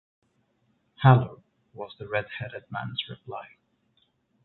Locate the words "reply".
3.07-3.49